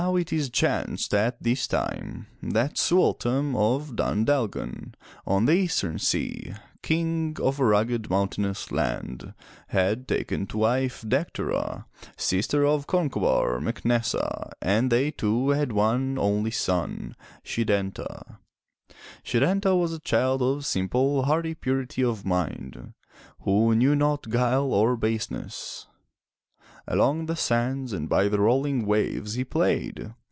FROM 0.03 0.15
THE 0.15 0.25
TOWER 0.25 0.33
WINDOW 0.33 0.41
Now 0.41 0.45
it 0.47 0.53
chanced 0.53 1.13
at 1.13 1.43
this 1.43 1.67
time 1.67 2.25
that 2.41 2.77
Su 2.79 2.95
artam 2.95 3.55
of 3.55 3.95
Dun 3.95 4.25
Dal'gan 4.25 4.95
on 5.27 5.45
the 5.45 5.51
Eastern 5.53 5.99
Sea, 5.99 6.53
King 6.81 7.37
of 7.39 7.59
a 7.59 7.65
rugged, 7.65 8.09
mountainous 8.09 8.71
land, 8.71 9.35
had 9.67 10.07
taken 10.07 10.47
to 10.47 10.57
wife 10.57 11.03
Dec 11.07 11.33
ter'a, 11.33 11.85
sister 12.17 12.65
of 12.65 12.87
Con'co 12.87 13.19
bar 13.21 13.59
Mac 13.59 13.81
Nes'sa, 13.85 14.49
and 14.59 14.91
they 14.91 15.11
two 15.11 15.49
had 15.49 15.71
one 15.71 16.17
only 16.17 16.51
son, 16.51 17.15
Se 17.45 17.63
tan'ta. 17.63 18.39
Se 19.23 19.39
tan'ta 19.39 19.75
was 19.75 19.93
a 19.93 19.99
child 19.99 20.41
of 20.41 20.65
simple, 20.65 21.21
hardy 21.25 21.53
purity 21.53 22.03
of 22.03 22.25
mind 22.25 22.95
who 23.41 23.75
knew 23.75 23.95
not 23.95 24.29
guile 24.31 24.73
or 24.73 24.97
baseness. 24.97 25.85
Along 26.87 27.27
the 27.27 27.35
sands 27.35 27.93
and 27.93 28.09
by 28.09 28.27
the 28.27 28.39
rolling 28.39 28.87
waves 28.87 29.35
he 29.35 29.45
played. 29.45 30.13